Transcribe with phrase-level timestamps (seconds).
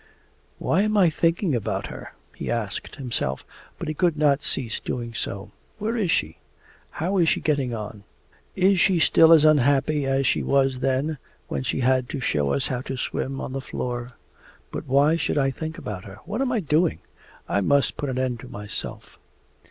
[0.57, 3.45] 'Why am I thinking about her?' he asked himself,
[3.77, 5.49] but he could not cease doing so.
[5.77, 6.37] 'Where is she?
[6.89, 8.03] How is she getting on?
[8.55, 11.19] Is she still as unhappy as she was then
[11.49, 14.13] when she had to show us how to swim on the floor?
[14.71, 16.17] But why should I think about her?
[16.25, 17.01] What am I doing?
[17.47, 19.19] I must put an end to myself.